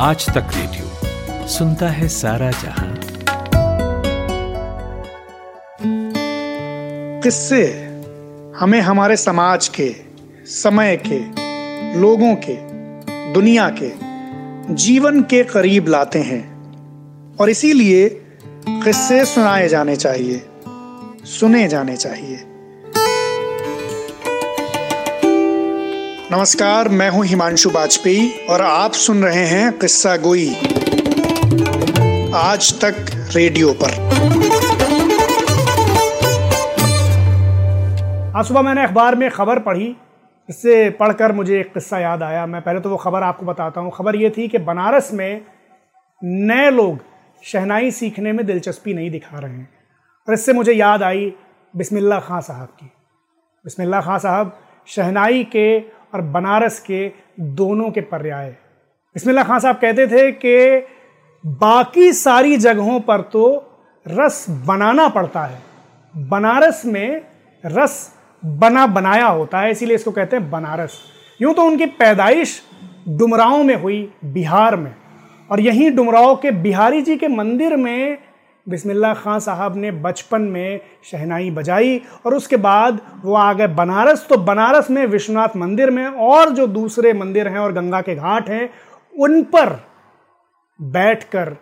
आज 0.00 0.26
तक 0.26 0.46
रेडियो 0.54 0.90
सुनता 1.48 1.88
है 1.88 2.08
सारा 2.08 2.50
जहाँ। 2.50 3.00
किससे? 7.22 7.66
हमें 8.58 8.80
हमारे 8.80 9.16
समाज 9.16 9.68
के, 9.68 9.94
समय 10.46 11.02
के, 11.06 11.18
लोगों 12.00 12.34
के, 12.34 12.56
दुनिया 13.32 13.70
के, 13.82 13.92
जीवन 14.74 15.22
के 15.22 15.44
करीब 15.44 15.88
लाते 15.88 16.18
हैं। 16.18 16.44
और 17.36 17.50
इसीलिए 17.50 18.08
किस्से 18.68 19.24
सुनाए 19.24 19.68
जाने 19.68 19.96
चाहिए, 19.96 20.46
सुने 21.24 21.68
जाने 21.68 21.96
चाहिए। 21.96 22.57
नमस्कार, 26.32 26.88
मैं 26.88 27.08
हूँ 27.10 27.24
हिमांशु 27.24 27.70
वाजपेयी 27.70 28.46
और 28.50 28.62
आप 28.62 28.92
सुन 28.92 29.22
रहे 29.24 29.44
हैं 29.44 29.78
किस्सा 29.78 30.16
गोई। 30.16 30.48
आज 32.36 32.72
तक 32.84 32.96
रेडियो 33.36 33.72
पर। 33.72 33.92
आज 38.36 38.44
सुबह 38.44 38.62
मैंने 38.62 38.84
अखबार 38.84 39.16
में 39.16 39.30
खबर 39.30 39.58
पढ़ी, 39.58 39.96
इससे 40.48 40.90
पढ़कर 40.90 41.32
मुझे 41.32 41.58
एक 41.60 41.72
किस्सा 41.74 41.98
याद 41.98 42.22
आया। 42.22 42.46
मैं 42.46 42.62
पहले 42.62 42.80
तो 42.80 42.90
वो 42.90 42.96
खबर 42.96 43.22
आपको 43.22 43.46
बताता 43.46 43.80
हूँ। 43.80 43.92
खबर 43.96 44.16
ये 44.16 44.30
थी 44.30 44.48
कि 44.48 44.58
बनारस 44.58 45.12
में 45.12 45.40
नए 46.22 46.70
लोग 46.70 46.98
शहनाई 47.44 47.90
सीखने 47.90 48.32
में 48.32 48.46
दिलचस्पी 48.46 48.94
नहीं 48.94 49.10
दिखा 49.10 49.38
रहे 49.38 49.52
हैं। 49.52 49.68
और 50.28 50.34
इससे 50.34 50.52
मुझे 50.52 50.72
याद 50.72 51.02
आई 51.02 51.32
बिस्मिल्ला 51.74 52.20
खां 52.20 52.40
साहब 52.40 52.68
की। 52.80 52.86
बिस्मिल्ला 53.64 54.00
खां 54.00 54.18
साहब, 54.18 54.58
शहनाई 54.88 55.44
के 55.44 55.97
और 56.14 56.20
बनारस 56.20 56.80
के 56.80 57.12
दोनों 57.40 57.90
के 57.90 58.00
पर्याय। 58.00 58.48
बिस्मिल्ला 59.16 59.42
खान 59.42 59.60
साहब 59.60 59.76
कहते 59.76 60.06
थे 60.06 60.30
कि 60.32 60.86
बाकी 61.44 62.12
सारी 62.12 62.56
जगहों 62.56 63.00
पर 63.00 63.20
तो 63.20 63.44
रस 64.06 64.46
बनाना 64.66 65.08
पड़ता 65.08 65.44
है। 65.44 65.62
बनारस 66.14 66.82
में 66.86 67.20
रस 67.64 68.14
बना 68.44 68.86
बनाया 68.86 69.26
होता 69.26 69.60
है, 69.60 69.70
इसीलिए 69.70 69.94
इसको 69.94 70.10
कहते 70.10 70.36
हैं 70.36 70.50
बनारस। 70.50 70.98
यूँ 71.42 71.54
तो 71.54 71.62
उनकी 71.62 71.86
पैदाइश 71.86 72.62
डुमराव 73.08 73.62
में 73.62 73.74
हुई, 73.76 74.12
बिहार 74.24 74.76
में। 74.76 74.94
और 75.50 75.60
यहीं 75.60 75.90
डुमराव 75.90 76.36
के 76.36 76.50
बिहारी 76.50 77.02
जी 77.02 77.16
के 77.16 77.28
मंदिर 77.28 77.76
में 77.76 78.18
बिस्मिल्ला 78.68 79.12
खां 79.14 79.38
साहब 79.40 79.76
ने 79.76 79.90
बचपन 79.92 80.42
में 80.42 80.80
शहनाई 81.04 81.50
बजाई 81.50 82.00
और 82.26 82.34
उसके 82.34 82.56
बाद 82.56 83.00
वो 83.24 83.34
आ 83.34 83.52
गए 83.52 83.66
बनारस। 83.66 84.26
तो 84.28 84.36
बनारस 84.36 84.90
में 84.90 85.06
विश्वनाथ 85.06 85.56
मंदिर 85.56 85.90
में 85.90 86.06
और 86.06 86.50
जो 86.50 86.66
दूसरे 86.66 87.12
मंदिर 87.12 87.48
हैं 87.48 87.58
और 87.58 87.72
गंगा 87.72 88.00
के 88.00 88.14
घाट 88.14 88.48
हैं, 88.48 88.70
उन 89.14 89.42
पर 89.42 89.76
बैठकर 90.80 91.56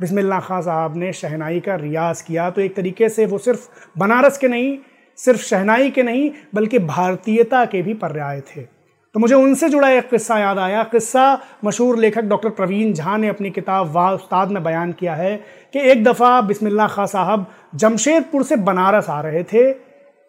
बिस्मिल्ला 0.00 0.40
खां 0.40 0.62
साहब 0.62 0.96
ने 0.96 1.12
शहनाई 1.12 1.60
का 1.60 1.74
रियाज 1.74 2.22
किया। 2.22 2.50
तो 2.50 2.60
एक 2.60 2.76
तरीके 2.76 3.08
से 3.08 3.26
वो 3.26 3.38
सिर्फ़ 3.38 3.68
बनारस 3.98 4.38
के 4.38 4.48
नहीं, 4.48 4.78
सिर्फ़ 5.16 5.42
शहनाई 5.42 5.90
के 5.90 6.02
नहीं, 6.02 6.30
बल्कि 6.54 6.78
भारतीयता 6.78 7.64
के 7.64 7.82
भी 7.82 7.94
पर्याय 7.94 8.40
थे। 8.40 8.79
तो 9.14 9.20
मुझे 9.20 9.34
उनसे 9.34 9.68
जुड़ा 9.68 9.88
एक 9.90 10.08
किस्सा 10.10 10.38
याद 10.38 10.58
आया। 10.58 10.82
किस्सा 10.84 11.22
मशहूर 11.64 11.98
लेखक 11.98 12.24
डॉक्टर 12.24 12.50
प्रवीण 12.50 12.92
झा 12.92 13.16
ने 13.16 13.28
अपनी 13.28 13.50
किताब 13.50 13.90
वाह 13.92 14.10
उस्ताद 14.12 14.50
में 14.50 14.62
बयान 14.62 14.92
किया 14.92 15.14
है 15.14 15.36
कि 15.74 15.80
एक 15.90 16.04
दफ़ा 16.04 16.40
बिस्मिल्ला 16.40 16.86
खां 16.88 17.06
साहब 17.06 17.46
जमशेदपुर 17.74 18.42
से 18.42 18.56
बनारस 18.58 19.08
आ 19.10 19.20
रहे 19.20 19.42
थे। 19.44 19.72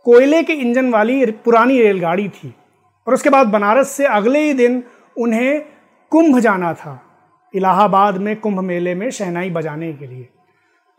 कोयले 0.06 0.42
के 0.44 0.54
इंजन 0.56 0.90
वाली 0.92 1.26
पुरानी 1.46 1.82
रेलगाड़ी 1.82 2.28
थी 2.30 2.54
और 3.08 3.14
उसके 3.14 3.30
बाद 3.30 3.48
बनारस 3.48 3.90
से 3.90 4.06
अगले 4.08 4.40
ही 4.40 4.54
दिन 4.54 4.84
उन्हें 5.18 5.62
कुंभ 6.12 6.40
जाना 6.40 6.74
था, 6.74 7.00
इलाहाबाद 7.54 8.18
में 8.18 8.36
कुंभ 8.36 8.59
मेले 8.59 8.96
में 8.96 9.09
शहनाई 9.12 9.50
बजाने 9.50 9.94
के 9.94 10.08
लिए। 10.08 10.28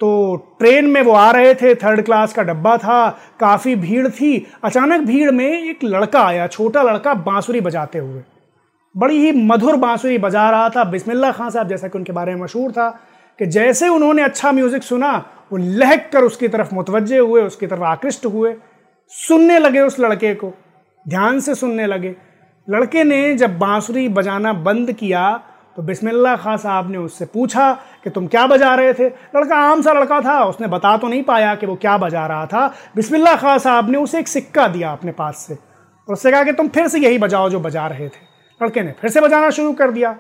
तो 0.03 0.37
ट्रेन 0.59 0.87
में 0.87 1.01
वो 1.03 1.13
आ 1.13 1.31
रहे 1.31 1.55
थे 1.55 1.75
थर्ड 1.75 2.01
क्लास 2.05 2.33
का 2.33 2.43
डब्बा 2.43 2.77
था, 2.77 3.09
काफ़ी 3.41 3.75
भीड़ 3.77 4.09
थी। 4.09 4.47
अचानक 4.65 5.01
भीड़ 5.01 5.31
में 5.31 5.47
एक 5.47 5.85
लड़का 5.85 6.23
आया, 6.23 6.47
छोटा 6.47 6.83
लड़का 6.83 7.13
बांसुरी 7.15 7.61
बजाते 7.61 7.99
हुए। 7.99 8.23
बड़ी 8.95 9.19
ही 9.19 9.33
मधुर 9.33 9.77
बांसुरी 9.77 10.19
बजा 10.19 10.49
रहा 10.51 10.69
था 10.69 10.85
बिस्मिल्ला 10.85 11.31
खान 11.33 11.51
साहब 11.51 11.69
जैसा 11.69 11.89
कि 11.89 11.99
उनके 11.99 12.13
बारे 12.13 12.35
में 12.35 12.43
मशहूर 12.43 12.73
था 12.73 12.89
कि 13.39 13.47
जैसे 13.47 13.89
उन्होंने 13.89 14.23
अच्छा 14.23 14.53
म्यूज़िक 14.53 14.83
सुना, 14.83 15.13
वो 15.53 15.59
लहक 15.59 16.11
कर 16.13 16.25
उसकी 16.25 16.49
तरफ़ 16.49 16.75
मुतवजे 16.75 17.19
हुए, 17.19 17.43
उसकी 17.43 17.67
तरफ़ 17.67 17.83
आकृष्ट 17.83 18.27
हुए। 18.27 18.55
सुनने 19.13 19.59
लगे 19.59 19.81
उस 19.81 20.01
लड़के 20.01 20.35
को, 20.35 20.53
ध्यान 21.07 21.41
से 21.41 21.55
सुनने 21.55 21.87
लगे। 21.87 22.15
लड़के 22.69 23.05
ने 23.05 23.35
जब 23.35 23.59
बांसुरी 23.59 24.09
बजाना 24.09 24.53
बंद 24.53 24.93
किया 24.93 25.41
तो 25.77 25.83
बिस्मिल्ला 25.83 26.37
खां 26.37 26.57
साहब 26.57 26.91
ने 26.91 26.99
उससे 26.99 27.25
पूछा 27.25 27.73
कि 28.05 28.11
तुम 28.11 28.27
क्या 28.27 28.47
बजा 28.47 28.75
रहे 28.75 28.93
थे? 28.95 29.07
लड़का 29.07 29.57
आम 29.57 29.83
सा 29.83 29.93
लड़का 29.93 30.21
था, 30.21 30.45
उसने 30.45 30.67
बता 30.67 30.97
तो 30.97 31.09
नहीं 31.09 31.23
पाया 31.23 31.55
कि 31.55 31.67
वो 31.67 31.77
क्या 31.77 31.97
बजा 31.99 32.27
रहा 32.27 32.47
था। 32.47 32.67
बिस्मिल्ला 32.97 33.37
खां 33.37 33.59
साहब 33.59 33.91
ने 33.91 33.99
उसे 33.99 34.19
एक 34.19 34.29
सिक्का 34.29 34.69
दिया 34.69 34.93
अपने 34.93 35.13
पास 35.13 35.45
से 35.49 35.55
और 35.55 36.13
उससे 36.13 36.31
कहा 36.31 36.43
कि 36.45 36.53
तुम 36.53 36.69
फिर 36.69 36.89
से 36.89 36.99
यही 36.99 37.19
बजाओ 37.19 37.49
जो 37.51 37.61
बजा 37.61 37.87
रहे 37.87 38.09
थे। 38.09 38.21
लड़के 38.61 38.83
ने 38.83 38.93
फिर 38.93 39.11
से 39.11 39.21
बजाना 39.21 39.51
शुरू 39.51 39.73
कर 39.73 39.91
दिया। 39.91 40.17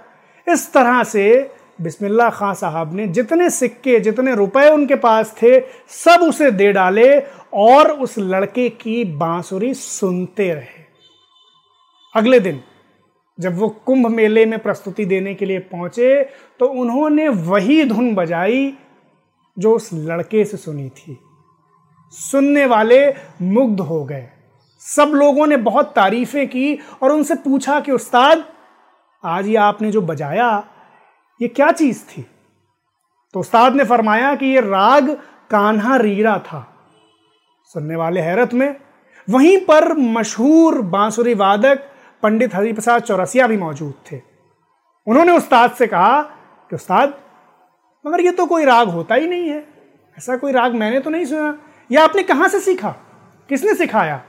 इस 0.48 0.72
तरह 0.72 1.02
से 1.04 1.50
बिस्मिल्ला 1.80 2.30
खां 2.30 2.54
साहब 2.54 2.94
ने 2.94 3.06
जितने 3.06 3.50
सिक्के, 3.50 4.00
जितने 4.00 4.34
रुपए 4.34 4.68
उनके 4.70 4.94
पास 4.94 5.34
थे, 5.42 5.60
सब 5.88 6.20
उसे 6.22 6.50
दे 6.50 6.72
डाले 6.72 7.22
और 7.52 7.90
उस 7.90 8.18
लड़के 8.18 8.68
की 8.68 9.04
बांसुरी 9.04 9.74
सुनते 9.74 10.52
रहे। 10.54 10.82
अगले 12.16 12.40
दिन 12.40 12.60
जब 13.42 13.58
वो 13.58 13.68
कुंभ 13.68 14.06
मेले 14.06 14.46
में 14.46 14.58
प्रस्तुति 14.58 15.04
देने 15.04 15.34
के 15.34 15.44
लिए 15.44 15.58
पहुँचे 15.58 16.24
तो 16.58 16.66
उन्होंने 16.66 17.28
वही 17.28 17.84
धुन 17.84 18.14
बजाई 18.14 18.74
जो 19.58 19.76
उस 19.76 19.90
लड़के 19.94 20.44
से 20.44 20.56
सुनी 20.56 20.88
थी। 20.88 21.18
सुनने 22.10 22.66
वाले 22.66 23.14
मुग्ध 23.42 23.80
हो 23.80 24.04
गए। 24.04 24.28
सब 24.78 25.06
लोगों 25.08 25.46
ने 25.46 25.56
बहुत 25.56 25.92
तारीफें 25.96 26.48
की 26.48 26.78
और 27.02 27.12
उनसे 27.12 27.34
पूछा 27.34 27.80
कि, 27.80 27.92
उस्ताद, 27.92 28.44
आज 29.24 29.48
ये 29.48 29.56
आपने 29.56 29.90
जो 29.90 30.00
बजाया, 30.00 30.64
ये 31.42 31.48
क्या 31.48 31.72
चीज़ 31.72 32.04
थी? 32.04 32.26
तो 33.34 33.40
उस्ताद 33.40 33.74
ने 33.74 33.84
फरमाया 33.84 34.34
कि, 34.34 34.46
ये 34.46 34.60
राग 34.60 35.10
कान्हा 35.50 35.96
रीरा 35.96 36.38
था। 36.38 36.88
सुनने 37.64 37.96
वाले 37.96 38.20
हैरत 38.20 38.54
में, 38.54 38.76
वहीं 39.30 39.58
पर 39.58 39.94
मशहूर 39.94 40.82
बांसुरी 40.82 41.34
वादक 41.34 41.91
पंडित 42.22 42.54
हरिप्रसाद 42.54 43.02
चौरसिया 43.02 43.46
भी 43.46 43.56
मौजूद 43.56 43.94
थे। 44.12 44.20
उन्होंने 45.06 45.36
उस्ताद 45.36 45.70
से 45.70 45.86
कहा 45.86 46.22
कि, 46.70 46.76
उस्ताद, 46.76 47.18
मगर 48.06 48.20
ये 48.20 48.32
तो 48.32 48.46
कोई 48.46 48.64
राग 48.64 48.88
होता 48.88 49.14
ही 49.14 49.28
नहीं 49.28 49.48
है। 49.48 49.68
ऐसा 50.18 50.36
कोई 50.36 50.52
राग 50.52 50.74
मैंने 50.74 51.00
तो 51.00 51.10
नहीं 51.10 51.24
सुना। 51.24 51.58
ये 51.92 51.98
आपने 51.98 52.22
कहाँ 52.22 52.48
से 52.48 52.60
सीखा? 52.60 52.90
किसने 53.48 53.74
सिखाया? 53.74 54.24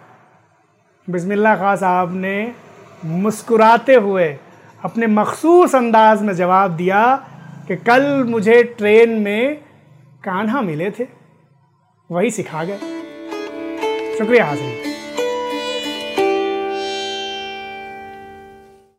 बिस्मिल्ला 1.10 1.56
खां 1.56 1.78
साहब 1.78 2.14
ने 2.14 2.56
मुस्कुराते 3.06 3.96
हुए 3.96 4.38
अपने 4.86 5.08
मखसूस 5.08 5.76
अंदाज 5.76 6.22
में 6.22 6.34
जवाब 6.34 6.72
दिया 6.72 7.16
कि 7.68 7.76
कल 7.76 8.24
मुझे 8.24 8.64
ट्रेन 8.64 9.10
में 9.10 9.56
कान्हा 10.24 10.62
मिले 10.62 10.92
थे। 10.92 11.08
वही 12.12 12.32
सिखा 12.32 12.64
गए। 12.64 12.78
शुक्रिया 14.18 14.46
हाजिर। 14.46 14.93